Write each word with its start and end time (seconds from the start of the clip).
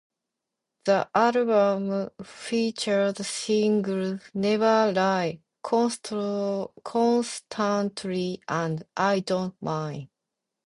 The 0.85 1.07
album 1.13 2.09
featured 2.23 3.17
singles 3.17 4.19
"Never 4.33 4.91
Lie", 4.93 5.41
"Constantly" 5.63 6.73
and 8.47 8.83
"I 8.97 9.19
Don't 9.19 9.61
Mind". 9.61 10.09